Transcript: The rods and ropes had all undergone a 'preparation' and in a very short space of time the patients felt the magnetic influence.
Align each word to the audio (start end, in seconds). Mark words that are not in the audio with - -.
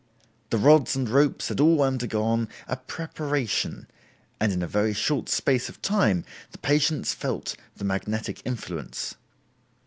The 0.49 0.57
rods 0.57 0.95
and 0.95 1.07
ropes 1.07 1.49
had 1.49 1.59
all 1.59 1.83
undergone 1.83 2.47
a 2.67 2.75
'preparation' 2.75 3.85
and 4.39 4.51
in 4.51 4.63
a 4.63 4.67
very 4.67 4.95
short 4.95 5.29
space 5.29 5.69
of 5.69 5.79
time 5.83 6.25
the 6.51 6.57
patients 6.57 7.13
felt 7.13 7.55
the 7.75 7.85
magnetic 7.85 8.41
influence. 8.43 9.13